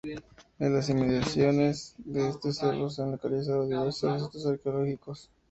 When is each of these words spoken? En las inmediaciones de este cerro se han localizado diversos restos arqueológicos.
En 0.57 0.73
las 0.73 0.89
inmediaciones 0.89 1.93
de 1.99 2.27
este 2.29 2.53
cerro 2.53 2.89
se 2.89 3.03
han 3.03 3.11
localizado 3.11 3.67
diversos 3.67 4.11
restos 4.19 4.47
arqueológicos. 4.47 5.29